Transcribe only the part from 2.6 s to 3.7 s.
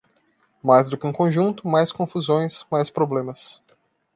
mais problemas.